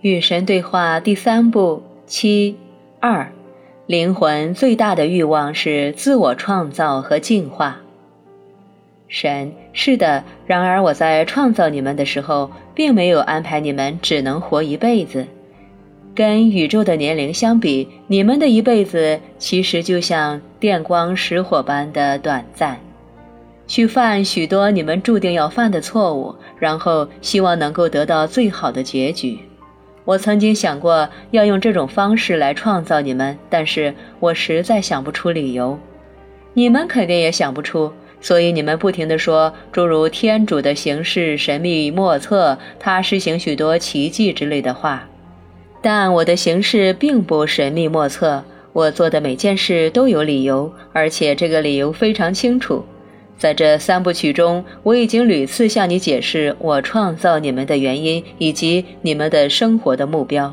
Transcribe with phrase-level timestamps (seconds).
[0.00, 2.56] 与神对话第三部七
[3.00, 3.32] 二，
[3.86, 7.80] 灵魂最大的欲望是自我创造和进化。
[9.08, 15.26] 神是的，然而我在创造你们的时候，并没有安排你们只能活一辈子。
[16.14, 22.78] 跟宇宙的年龄相比，你们的一辈子其实就像电光石火般的短暂。
[23.66, 29.40] 去犯许多你们注定要犯的错误，然后希望能够得到最好的结局。
[30.08, 35.78] 我曾经想过要用这种方式来创造你们，但是我实在想不出理由。
[36.54, 45.06] 你们肯定也想不出，所以你们不停地说诸如“天主的形式神秘莫测”“他施行许多奇迹”之类的话。
[45.82, 52.82] 但我的形式并不神秘莫测，我做的每件事都有理由，而且这个理由非常清楚。
[53.38, 60.52] 在这三部曲中，我已经屡次向你解释我创造你们的原因以及你们的生活的目标。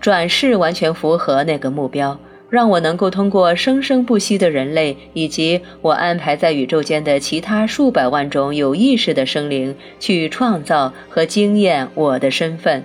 [0.00, 12.84] 转世完全符合那个目标，让我能够通过生生不息的人类以及我安排在宇宙间的其他数百万种有意识的生灵去创造和经验我的身份。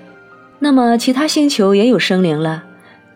[0.59, 2.63] 那么，其他星球也有生灵了？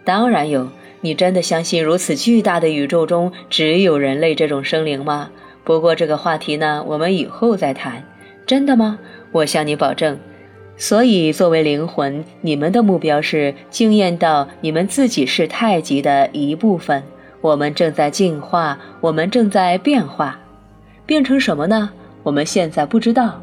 [0.03, 0.67] 当然有。
[1.01, 5.29] 你真的相信如此巨大的宇宙中只有人类这种生灵吗？
[5.67, 8.01] 不过这个话题呢，我们以后再谈。
[8.45, 8.99] 真的吗？
[9.33, 10.17] 我向你保证。
[10.77, 17.03] 所以，作为灵魂，你们的目标是惊艳到你们自己是太极的一部分。
[17.41, 20.39] 我们正在进化，我们正在变化，
[21.05, 21.89] 变成什么呢？
[22.23, 23.41] 我们现在不知道。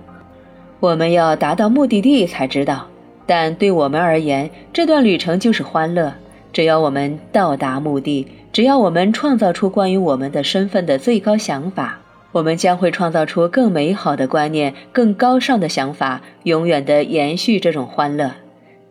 [0.81, 2.87] 我们要达到目的地才知道。
[3.27, 6.15] 但对我们而言，这段旅程就是欢乐。
[6.55, 12.01] 只要我们到达目的，只要我们创造出关于我们的身份的最高想法。
[12.35, 18.33] 我们将会创造出更美好的观念、更高尚的想法，永远的延续这种欢乐。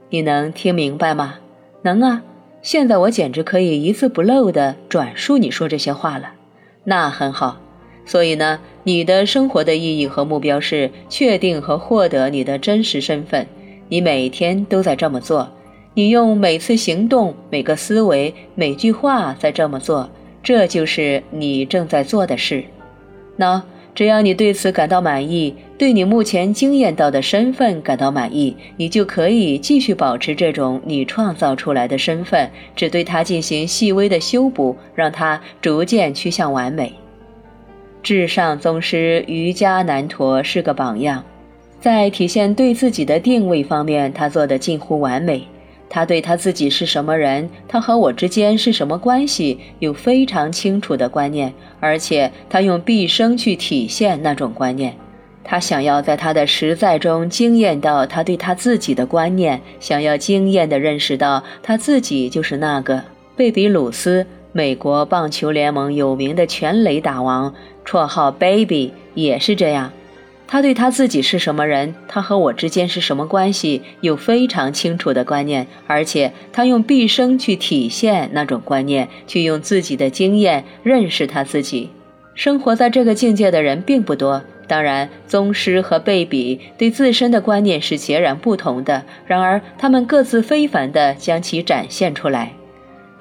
[0.09, 1.39] 你能听明白吗？
[1.81, 2.23] 能啊！
[2.61, 6.31] 现在我简直可以一字不漏的转述你说这些话了。
[6.85, 7.59] 那很好。
[8.05, 13.45] 所以呢，你的生活的意义和目标是确定和获得你的真实身份。
[13.89, 15.51] 你每天都在这么做，
[15.93, 20.09] 你用每次行动、每个思维、每句话在这么做，
[20.41, 22.63] 这就是你正在做的事。
[23.35, 23.63] 那
[23.95, 36.93] 只要你对此感到满意，对你目前经验到的身份感到满意，你就可以继续保持这种你创造出来的身份，只对它进行细微的修补，让它逐渐趋向完美。
[38.01, 41.23] 至上宗师瑜伽南陀是个榜样，
[41.79, 45.47] 在体现对自己的定位方面，他做的近乎完美。
[45.89, 54.95] 他对他自己是什么人，他和我之间是什么关系，有非常清楚的观念，而且他用毕生去体现那种观念。
[55.43, 63.03] 他想要在他的实在中惊艳到他对他自己的观念，想要惊艳地认识到他自己就是那个
[63.35, 67.53] 贝比鲁斯，美国棒球联盟有名的全垒打王，
[67.85, 69.91] 绰号 Baby，也是这样。
[70.53, 81.89] 他对他自己是什么人，他和我之间是什么关系，有非常清楚的观念，而且他用毕生去体现那种观念，去用自己的经验认识他自己。
[82.35, 92.53] 生活在这个境界的人并不多，当然，宗师和贝比对自身的观念是截然不同的，然而他们各自非凡地将其展现出来。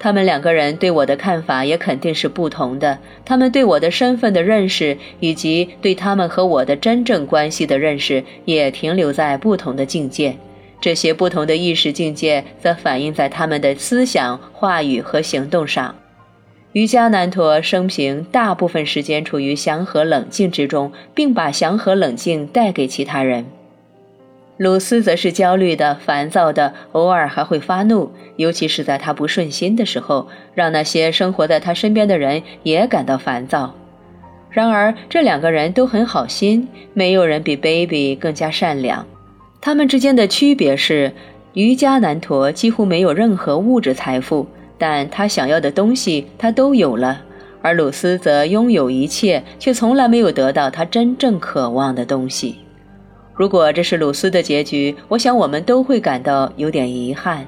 [0.03, 10.35] 他们两个人对我的看法也肯定是不同的，他们对我的身份的认识，以及对他们和我的真正关系的认识，也停留在不同的境界。
[10.81, 15.95] 这些不同的意识境界则反映在他们的思想、话语和行动上。
[16.73, 23.45] 瑜伽南陀生平大部分时间处于祥和冷静之中，并把祥和冷静带给其他人。
[24.57, 33.73] 鲁斯则是焦虑的、烦躁的，偶尔还会发怒，尤其是在他不顺心的时候，让那些生活在他身边的人也感到烦躁。
[34.51, 39.03] 然而，这两个人都很好心，没有人比 Baby 更加善良。
[39.59, 41.11] 他们之间的区别是，
[41.53, 44.45] 瑜伽南陀几乎没有任何物质财富，
[44.77, 47.21] 但他想要的东西他都有了；
[47.63, 52.59] 而鲁斯则拥有一切，却从来没有得到他真正渴望的东西。
[53.35, 57.45] 如果这是鲁斯的结局，我想我们都会感到有点遗憾。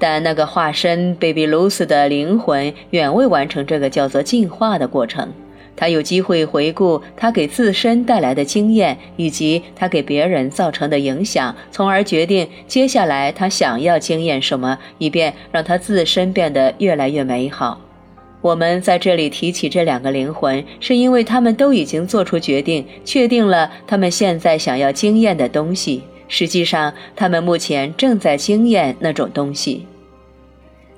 [0.00, 5.32] 但那个化身贝比鲁斯的灵魂远未完成这个叫做进化的过程。
[5.74, 17.80] 他有机会回顾他给自身带来的经验，以及他给别人造成的影响，从而决定接下来他想要经验什么，以便让他自身变得越来越美好。
[18.40, 26.02] 我们在这里提起这两个灵魂，是因为他们都已经做出决定，确定了他们现在想要经验的东西。
[26.28, 29.86] 实际上，他们目前正在经验那种东西。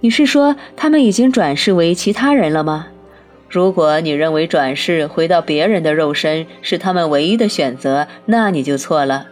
[0.00, 2.88] 你是说他们已经转世为其他人了吗？
[3.48, 9.26] 如果你认为转世回到别人的肉身是他们唯一的选择，那你就错了。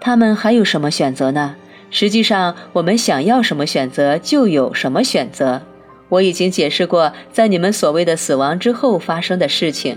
[0.00, 1.56] 他们还有什么选择呢？
[1.90, 5.62] 实际上，我们想要什么选择就有什么选择。
[6.08, 9.96] 我已经解释过，在你们所谓的死亡之后发生的事情。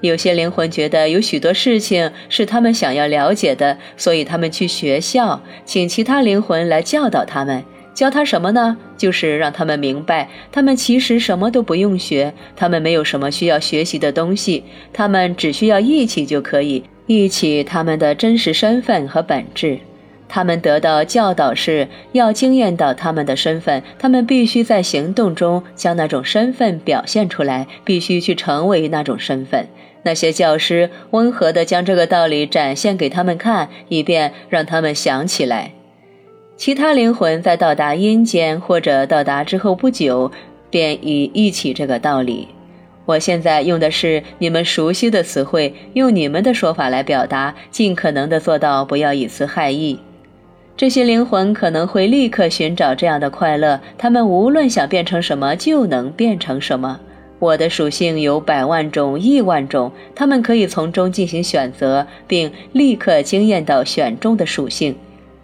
[0.00, 7.62] 有些灵魂觉得有许多事情是他们想要了解的，所以他们去学校，请其他灵魂来教导他们。
[7.94, 8.76] 教他什么呢？
[8.96, 14.64] 就是让他们明白，他们其实什么都不用学，他们没有什么需要学习的东西，
[14.94, 19.78] 他们只需要一起就可以，一起他们的真实身份和本质。
[20.34, 29.68] 他们得到教导是要惊艳到他们的身份，他们必须在行动中将那种身份表现出来，必须去成为那种身份。
[30.04, 35.72] 那些教师温和地将这个道理展现给他们看，以便让他们想起来。
[36.56, 40.32] 其他灵魂在到达阴间或者到达之后不久，
[40.70, 42.48] 便已忆起这个道理。
[43.04, 49.98] 我现在用的是你们熟悉的词汇，用你们的说法来表达，尽可能地做到不要以词害意。
[50.76, 56.98] 这些灵魂可能会立刻寻找这样的快乐，他们无论想变成什么，就能变成什么。
[57.38, 64.96] 我的属性有百万种、亿万种，他们可以从中进行选择，并立刻惊艳到选中的属性。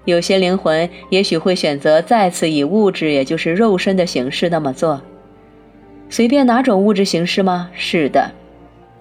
[0.04, 5.02] 有些灵魂也许会选择再次以物质，也就是肉身的形式那么做。
[6.08, 7.68] 随便哪种物质形式吗？
[7.74, 8.30] 是的。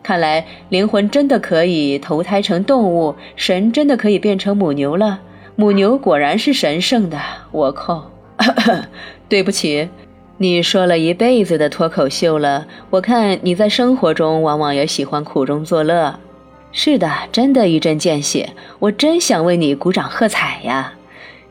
[0.03, 5.21] 看来灵魂真的可以投胎成动物，神真的可以变成母牛了。
[5.57, 7.19] 母牛果然是神圣的。
[7.51, 8.11] 我靠！
[9.27, 9.89] 对不起。
[10.37, 16.19] 你说了一辈子的脱口秀了，我看你在生活中往往也喜欢苦中作乐。
[16.71, 20.93] 是的，真的一针见血，我真想为你鼓掌喝彩呀！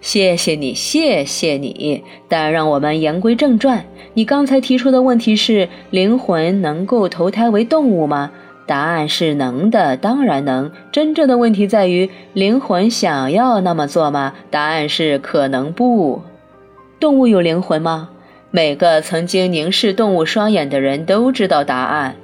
[0.01, 2.05] 谢谢你，谢谢你。
[2.29, 8.31] 但让我们言归正传，你刚才提出的问题是：灵魂能够投胎为动物吗？
[8.67, 10.71] 答案是能的，当然能。
[10.91, 14.35] 真正的问题在于，灵魂想要那么做吗？
[14.51, 16.21] 答案是可能不。
[16.99, 18.09] 动物有灵魂吗？
[18.51, 22.17] 每个曾经凝视动物双眼的人都知道答案。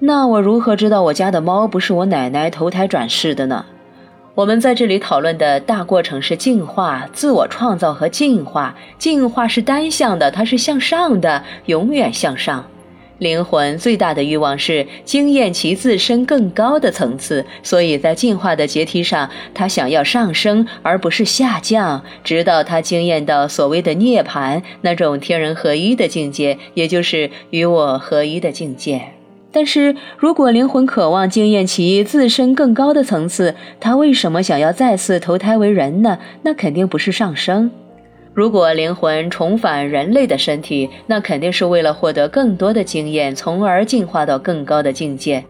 [0.00, 3.64] 那我如何知道我家的猫不是我奶奶投胎转世的呢？
[4.34, 8.74] 我们在这里讨论的大过程是进化、自我创造和进化。
[8.96, 12.64] 进化是单向的，它是向上的，永远向上。
[13.18, 29.02] 灵魂最大的欲望是经验其自身更高的层次，所以在进化的阶梯上，他想要上升而不是下降，直到他经验到所谓的涅槃那种天人合一的境界，也就是与我合一的境界。
[29.50, 36.18] 但是如果灵魂渴望经验其自身更高的层次，他为什么想要再次投胎为人呢？
[36.42, 37.70] 那肯定不是上升。
[38.38, 45.44] 如果灵魂重返人类的身体，那肯定是为了获得更多的经验，从而进化到更高的境界。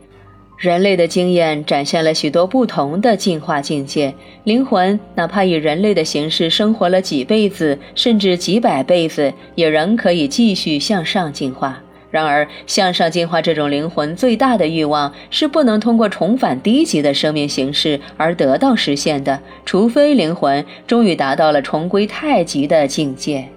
[0.56, 4.14] 人类的经验展现了许多不同的进化境界。
[4.44, 11.78] 灵魂哪怕以人类的形式生活了几辈子，甚至几百辈子，也仍可以继续向上进化。
[12.10, 23.48] 然而，向上进化这种灵魂最大的欲望是不能通过重返低级的生命形式而得到实现的，除非灵魂终于达到了重归太极的境界。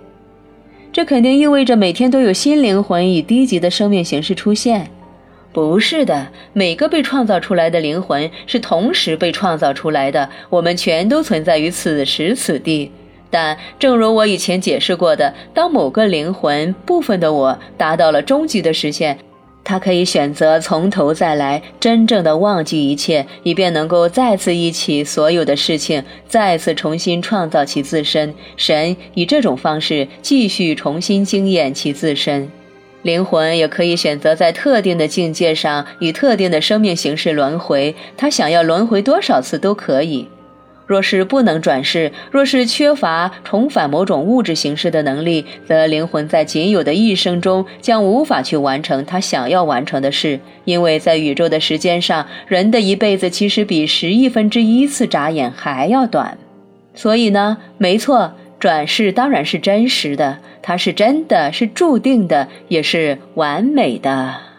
[0.92, 4.90] 这肯定意味着每天都有新灵魂以低级的生命形式出现。
[5.54, 12.92] 不是的，每个被创造出来的灵魂是同时被创造出来的，我们全都存在于此时此地。
[13.32, 19.18] 但正如我以前解释过的，当某个灵魂部分的我达到了终极的实现，
[19.64, 28.34] 他可以选择从头再来，真正的忘记一切，以便能够再次忆起所有的事情，再次重新创造其自身。
[28.58, 32.52] 神以这种方式继续重新经验其自身。
[33.04, 40.28] 灵魂也可以选择在特定的境界上以特定的生命形式轮回，他想要轮回多少次都可以。
[40.92, 56.38] 若是不能转世，若是缺乏重返某种物质形式的能力，则灵魂在仅有的一生中将无法去完成他想要完成的事，因为在宇宙的时间上，人的一辈子其实比十亿分之一次眨眼还要短。
[56.94, 64.51] 所以呢，没错，转世当然是真实的，它是真的，是注定的，也是完美的。